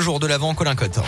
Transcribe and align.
jour 0.00 0.18
de 0.18 0.26
l'avant 0.26 0.54
Colin 0.54 0.74
Cotte. 0.74 1.00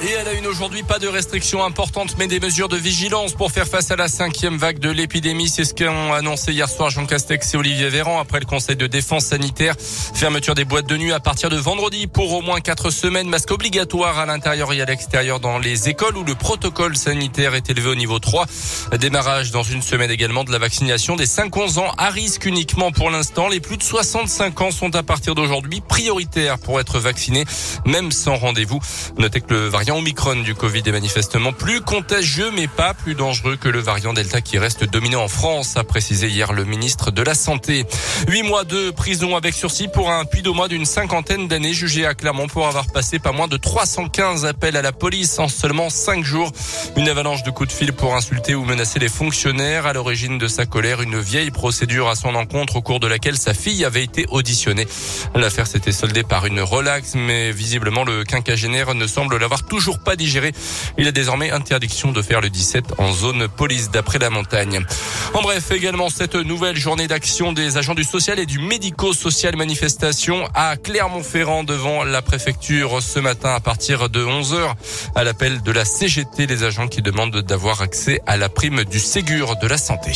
Et 0.00 0.12
elle 0.12 0.28
a 0.28 0.32
une 0.34 0.46
aujourd'hui, 0.46 0.84
pas 0.84 1.00
de 1.00 1.08
restrictions 1.08 1.64
importantes, 1.64 2.14
mais 2.18 2.28
des 2.28 2.38
mesures 2.38 2.68
de 2.68 2.76
vigilance 2.76 3.32
pour 3.32 3.50
faire 3.50 3.66
face 3.66 3.90
à 3.90 3.96
la 3.96 4.06
cinquième 4.06 4.56
vague 4.56 4.78
de 4.78 4.90
l'épidémie. 4.90 5.48
C'est 5.48 5.64
ce 5.64 5.74
qu'ont 5.74 6.12
annoncé 6.12 6.52
hier 6.52 6.68
soir 6.68 6.88
Jean 6.88 7.04
Castex 7.04 7.54
et 7.54 7.56
Olivier 7.56 7.88
Véran 7.88 8.20
après 8.20 8.38
le 8.38 8.44
Conseil 8.44 8.76
de 8.76 8.86
défense 8.86 9.24
sanitaire. 9.24 9.74
Fermeture 9.78 10.54
des 10.54 10.64
boîtes 10.64 10.86
de 10.86 10.96
nuit 10.96 11.12
à 11.12 11.18
partir 11.18 11.50
de 11.50 11.56
vendredi 11.56 12.06
pour 12.06 12.32
au 12.32 12.42
moins 12.42 12.60
quatre 12.60 12.90
semaines. 12.90 13.28
Masque 13.28 13.50
obligatoire 13.50 14.20
à 14.20 14.26
l'intérieur 14.26 14.72
et 14.72 14.80
à 14.80 14.84
l'extérieur 14.84 15.40
dans 15.40 15.58
les 15.58 15.88
écoles 15.88 16.16
où 16.16 16.22
le 16.22 16.36
protocole 16.36 16.96
sanitaire 16.96 17.56
est 17.56 17.68
élevé 17.68 17.88
au 17.88 17.96
niveau 17.96 18.20
3. 18.20 18.46
Démarrage 19.00 19.50
dans 19.50 19.64
une 19.64 19.82
semaine 19.82 20.12
également 20.12 20.44
de 20.44 20.52
la 20.52 20.58
vaccination 20.58 21.16
des 21.16 21.26
5-11 21.26 21.80
ans 21.80 21.92
à 21.98 22.10
risque 22.10 22.46
uniquement 22.46 22.92
pour 22.92 23.10
l'instant. 23.10 23.48
Les 23.48 23.58
plus 23.58 23.76
de 23.76 23.82
65 23.82 24.60
ans 24.60 24.70
sont 24.70 24.94
à 24.94 25.02
partir 25.02 25.34
d'aujourd'hui 25.34 25.80
prioritaires 25.80 26.60
pour 26.60 26.78
être 26.78 27.00
vaccinés, 27.00 27.44
même 27.84 28.12
sans 28.12 28.36
rendez-vous. 28.36 28.78
Notez 29.18 29.40
que 29.40 29.54
le 29.54 29.66
variant 29.66 29.87
variant 29.88 30.02
Omicron 30.02 30.42
du 30.42 30.54
Covid 30.54 30.82
est 30.84 30.92
manifestement 30.92 31.54
plus 31.54 31.80
contagieux 31.80 32.50
mais 32.54 32.66
pas 32.66 32.92
plus 32.92 33.14
dangereux 33.14 33.56
que 33.56 33.70
le 33.70 33.78
variant 33.78 34.12
Delta 34.12 34.42
qui 34.42 34.58
reste 34.58 34.84
dominant 34.84 35.22
en 35.22 35.28
France, 35.28 35.78
a 35.78 35.84
précisé 35.84 36.28
hier 36.28 36.52
le 36.52 36.66
ministre 36.66 37.10
de 37.10 37.22
la 37.22 37.34
Santé. 37.34 37.86
Huit 38.28 38.42
mois 38.42 38.64
de 38.64 38.90
prison 38.90 39.34
avec 39.34 39.54
sursis 39.54 39.88
pour 39.88 40.10
un 40.10 40.26
puits 40.26 40.42
mois 40.42 40.68
d'une 40.68 40.84
cinquantaine 40.84 41.48
d'années 41.48 41.72
jugé 41.72 42.04
à 42.04 42.12
Clermont 42.12 42.48
pour 42.48 42.66
avoir 42.66 42.86
passé 42.92 43.18
pas 43.18 43.32
moins 43.32 43.48
de 43.48 43.56
315 43.56 44.44
appels 44.44 44.76
à 44.76 44.82
la 44.82 44.92
police 44.92 45.38
en 45.38 45.48
seulement 45.48 45.88
cinq 45.88 46.22
jours. 46.22 46.52
Une 46.96 47.08
avalanche 47.08 47.42
de 47.42 47.50
coups 47.50 47.70
de 47.70 47.74
fil 47.74 47.94
pour 47.94 48.14
insulter 48.14 48.54
ou 48.54 48.64
menacer 48.64 48.98
les 48.98 49.08
fonctionnaires. 49.08 49.86
À 49.86 49.94
l'origine 49.94 50.36
de 50.36 50.48
sa 50.48 50.66
colère, 50.66 51.00
une 51.00 51.18
vieille 51.18 51.50
procédure 51.50 52.08
à 52.08 52.14
son 52.14 52.34
encontre 52.34 52.76
au 52.76 52.82
cours 52.82 53.00
de 53.00 53.06
laquelle 53.06 53.38
sa 53.38 53.54
fille 53.54 53.86
avait 53.86 54.04
été 54.04 54.26
auditionnée. 54.28 54.86
L'affaire 55.34 55.66
s'était 55.66 55.92
soldée 55.92 56.24
par 56.24 56.44
une 56.44 56.60
relaxe, 56.60 57.14
mais 57.14 57.52
visiblement 57.52 58.04
le 58.04 58.24
quinquagénaire 58.24 58.94
ne 58.94 59.06
semble 59.06 59.38
l'avoir 59.38 59.62
tout 59.62 59.77
toujours 59.78 60.00
pas 60.00 60.16
digéré. 60.16 60.52
Il 60.98 61.06
a 61.06 61.12
désormais 61.12 61.52
interdiction 61.52 62.10
de 62.10 62.20
faire 62.20 62.40
le 62.40 62.50
17 62.50 62.94
en 62.98 63.12
zone 63.12 63.46
police 63.46 63.92
d'après 63.92 64.18
la 64.18 64.28
montagne. 64.28 64.84
En 65.34 65.40
bref, 65.40 65.70
également 65.70 66.10
cette 66.10 66.34
nouvelle 66.34 66.76
journée 66.76 67.06
d'action 67.06 67.52
des 67.52 67.76
agents 67.76 67.94
du 67.94 68.02
social 68.02 68.40
et 68.40 68.46
du 68.46 68.58
médico-social 68.58 69.54
manifestation 69.54 70.48
à 70.52 70.76
Clermont-Ferrand 70.76 71.62
devant 71.62 72.02
la 72.02 72.22
préfecture 72.22 73.00
ce 73.00 73.20
matin 73.20 73.54
à 73.54 73.60
partir 73.60 74.08
de 74.08 74.24
11h 74.24 74.74
à 75.14 75.22
l'appel 75.22 75.62
de 75.62 75.70
la 75.70 75.84
CGT, 75.84 76.48
les 76.48 76.64
agents 76.64 76.88
qui 76.88 77.00
demandent 77.00 77.40
d'avoir 77.42 77.80
accès 77.80 78.20
à 78.26 78.36
la 78.36 78.48
prime 78.48 78.82
du 78.82 78.98
Ségur 78.98 79.54
de 79.62 79.68
la 79.68 79.78
santé. 79.78 80.10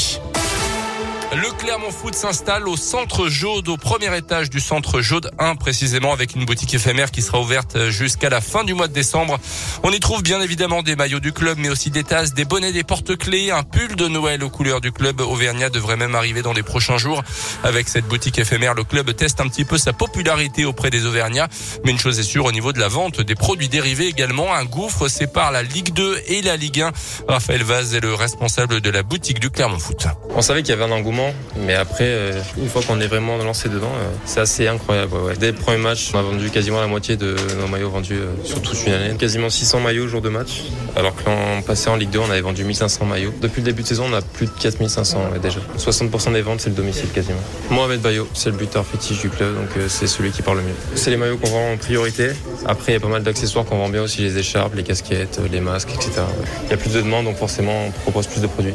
Le 1.34 1.50
Clermont 1.56 1.90
Foot 1.90 2.14
s'installe 2.14 2.68
au 2.68 2.76
centre 2.76 3.28
Jaude, 3.28 3.66
au 3.70 3.78
premier 3.78 4.14
étage 4.14 4.50
du 4.50 4.60
centre 4.60 5.00
Jaude 5.00 5.30
1 5.38 5.56
précisément 5.56 6.12
avec 6.12 6.34
une 6.34 6.44
boutique 6.44 6.74
éphémère 6.74 7.10
qui 7.10 7.22
sera 7.22 7.40
ouverte 7.40 7.88
jusqu'à 7.88 8.28
la 8.28 8.42
fin 8.42 8.64
du 8.64 8.74
mois 8.74 8.86
de 8.86 8.92
décembre. 8.92 9.38
On 9.82 9.90
y 9.92 9.98
trouve 9.98 10.22
bien 10.22 10.42
évidemment 10.42 10.82
des 10.82 10.94
maillots 10.94 11.20
du 11.20 11.32
club 11.32 11.56
mais 11.58 11.70
aussi 11.70 11.90
des 11.90 12.04
tasses, 12.04 12.34
des 12.34 12.44
bonnets, 12.44 12.72
des 12.72 12.84
porte-clés, 12.84 13.50
un 13.50 13.62
pull 13.62 13.96
de 13.96 14.08
Noël 14.08 14.44
aux 14.44 14.50
couleurs 14.50 14.82
du 14.82 14.92
club 14.92 15.22
Auvergnat 15.22 15.70
devrait 15.70 15.96
même 15.96 16.14
arriver 16.14 16.42
dans 16.42 16.52
les 16.52 16.62
prochains 16.62 16.98
jours. 16.98 17.22
Avec 17.64 17.88
cette 17.88 18.04
boutique 18.04 18.38
éphémère, 18.38 18.74
le 18.74 18.84
club 18.84 19.16
teste 19.16 19.40
un 19.40 19.48
petit 19.48 19.64
peu 19.64 19.78
sa 19.78 19.94
popularité 19.94 20.66
auprès 20.66 20.90
des 20.90 21.06
Auvergnats. 21.06 21.48
Mais 21.86 21.92
une 21.92 21.98
chose 21.98 22.18
est 22.18 22.24
sûre, 22.24 22.44
au 22.44 22.52
niveau 22.52 22.74
de 22.74 22.78
la 22.78 22.88
vente 22.88 23.22
des 23.22 23.34
produits 23.34 23.70
dérivés 23.70 24.08
également, 24.08 24.52
un 24.52 24.66
gouffre 24.66 25.08
sépare 25.08 25.50
la 25.50 25.62
Ligue 25.62 25.94
2 25.94 26.24
et 26.26 26.42
la 26.42 26.58
Ligue 26.58 26.82
1. 26.82 26.92
Raphaël 27.26 27.62
Vaz 27.62 27.94
est 27.94 28.00
le 28.00 28.12
responsable 28.12 28.82
de 28.82 28.90
la 28.90 29.02
boutique 29.02 29.40
du 29.40 29.48
Clermont 29.48 29.78
Foot. 29.78 30.08
On 30.36 30.42
savait 30.42 30.62
qu'il 30.62 30.70
y 30.70 30.74
avait 30.74 30.84
un 30.84 30.94
engouement 30.94 31.21
mais 31.56 31.74
après, 31.74 32.04
euh, 32.04 32.32
une 32.58 32.68
fois 32.68 32.82
qu'on 32.82 33.00
est 33.00 33.06
vraiment 33.06 33.36
lancé 33.36 33.68
dedans, 33.68 33.92
euh, 33.94 34.08
c'est 34.24 34.40
assez 34.40 34.66
incroyable. 34.66 35.12
Dès 35.38 35.48
le 35.48 35.56
premier 35.56 35.78
match, 35.78 36.10
on 36.14 36.18
a 36.18 36.22
vendu 36.22 36.50
quasiment 36.50 36.80
la 36.80 36.86
moitié 36.86 37.16
de 37.16 37.36
nos 37.60 37.66
maillots 37.68 37.90
vendus 37.90 38.14
euh, 38.14 38.32
sur 38.44 38.62
toute 38.62 38.86
une 38.86 38.92
année. 38.92 39.14
Quasiment 39.16 39.50
600 39.50 39.80
maillots 39.80 40.04
au 40.04 40.08
jour 40.08 40.22
de 40.22 40.28
match, 40.28 40.62
alors 40.96 41.14
que 41.14 41.24
l'an 41.26 41.62
passé 41.62 41.90
en 41.90 41.96
Ligue 41.96 42.10
2, 42.10 42.18
on 42.18 42.30
avait 42.30 42.40
vendu 42.40 42.64
1500 42.64 43.04
maillots. 43.06 43.32
Depuis 43.40 43.60
le 43.60 43.66
début 43.66 43.82
de 43.82 43.88
saison, 43.88 44.06
on 44.10 44.14
a 44.14 44.22
plus 44.22 44.46
de 44.46 44.52
4500 44.52 45.18
déjà. 45.42 45.60
60% 45.78 46.32
des 46.32 46.42
ventes, 46.42 46.60
c'est 46.60 46.70
le 46.70 46.76
domicile 46.76 47.08
quasiment. 47.10 47.40
Mohamed 47.70 48.00
Bayo, 48.00 48.28
c'est 48.34 48.50
le 48.50 48.56
buteur 48.56 48.86
fétiche 48.86 49.20
du 49.20 49.30
club, 49.30 49.54
donc 49.54 49.68
c'est 49.88 50.06
celui 50.06 50.30
qui 50.30 50.42
parle 50.42 50.58
le 50.58 50.64
mieux. 50.64 50.74
C'est 50.94 51.10
les 51.10 51.16
maillots 51.16 51.36
qu'on 51.36 51.50
vend 51.50 51.72
en 51.72 51.76
priorité. 51.76 52.30
Après, 52.66 52.92
il 52.92 52.94
y 52.94 52.98
a 52.98 53.00
pas 53.00 53.08
mal 53.08 53.22
d'accessoires 53.22 53.64
qu'on 53.64 53.78
vend 53.78 53.88
bien 53.88 54.02
aussi, 54.02 54.20
les 54.22 54.38
écharpes, 54.38 54.74
les 54.74 54.82
casquettes, 54.82 55.40
les 55.50 55.60
masques, 55.60 55.90
etc. 55.94 56.22
Il 56.64 56.70
y 56.70 56.74
a 56.74 56.76
plus 56.76 56.92
de 56.92 57.00
demandes, 57.00 57.26
donc 57.26 57.36
forcément, 57.36 57.86
on 57.86 57.90
propose 57.90 58.26
plus 58.26 58.40
de 58.40 58.46
produits. 58.46 58.74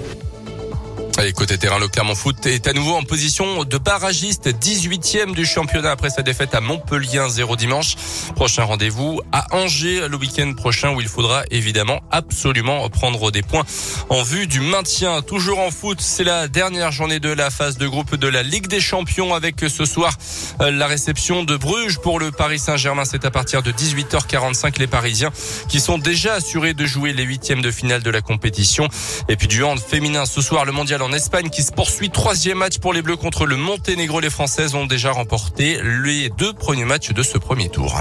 Allez, 1.20 1.34
côté 1.34 1.58
terrain, 1.58 1.80
le 1.80 1.88
Clermont 1.88 2.14
Foot 2.14 2.46
est 2.46 2.68
à 2.68 2.74
nouveau 2.74 2.94
en 2.94 3.02
position 3.02 3.64
de 3.64 3.78
barragiste, 3.80 4.50
18e 4.50 5.34
du 5.34 5.48
championnat 5.48 5.90
après 5.90 6.12
sa 6.12 6.22
défaite 6.22 6.54
à 6.54 6.62
Montpellier 6.62 7.26
0 7.28 7.56
dimanche. 7.56 7.96
Prochain 8.36 8.66
rendez-vous 8.66 9.20
à 9.32 9.48
Angers 9.56 10.08
le 10.08 10.16
week-end 10.16 10.54
prochain 10.54 10.94
où 10.94 11.02
il 11.02 11.08
faudra 11.08 11.42
évidemment 11.50 12.02
absolument 12.12 12.88
prendre 12.90 13.32
des 13.32 13.42
points 13.42 13.66
en 14.10 14.22
vue 14.22 14.46
du 14.46 14.60
maintien. 14.60 15.24
Toujours 15.24 15.58
en 15.58 15.72
foot, 15.72 15.98
c'est 16.02 16.24
la 16.24 16.48
dernière 16.48 16.92
journée 16.92 17.20
de 17.20 17.30
la 17.30 17.50
phase 17.50 17.80
de 17.80 17.88
groupe 17.88 18.16
de 18.16 18.28
la 18.28 18.44
Ligue 18.44 18.68
des 18.68 18.80
Champions 18.80 19.34
avec 19.34 19.62
ce 19.62 19.86
soir 19.86 20.14
euh, 20.62 20.70
la 20.70 20.86
réception 20.86 21.44
de 21.44 21.58
Bruges 21.58 21.98
pour 21.98 22.20
le 22.20 22.30
Paris 22.30 22.60
Saint-Germain. 22.60 23.06
C'est 23.06 23.26
à 23.26 23.32
partir 23.32 23.64
de 23.64 23.72
18h45 23.72 24.78
les 24.78 24.86
Parisiens 24.86 25.32
qui 25.68 25.80
sont 25.80 25.98
déjà 25.98 26.36
assurés 26.36 26.76
de 26.76 26.86
jouer 26.86 27.12
les 27.14 27.24
huitièmes 27.24 27.64
de 27.64 27.72
finale 27.72 28.04
de 28.04 28.12
la 28.12 28.22
compétition. 28.22 28.88
Et 29.30 29.36
puis 29.36 29.48
du 29.48 29.64
hand 29.64 29.80
féminin 29.80 30.28
ce 30.28 30.44
soir, 30.44 30.64
le 30.64 30.72
mondial 30.72 31.02
en 31.08 31.14
Espagne 31.14 31.50
qui 31.50 31.64
se 31.64 31.72
poursuit. 31.72 32.10
Troisième 32.10 32.58
match 32.58 32.80
pour 32.80 32.92
les 32.92 33.02
Bleus 33.02 33.16
contre 33.16 33.46
le 33.46 33.56
Monténégro. 33.56 34.20
Les 34.20 34.30
Françaises 34.30 34.76
ont 34.76 34.86
déjà 34.86 35.12
remporté 35.12 35.80
les 36.04 36.30
deux 36.30 36.52
premiers 36.52 36.84
matchs 36.84 37.12
de 37.12 37.24
ce 37.24 37.38
premier 37.38 37.70
tour. 37.70 37.98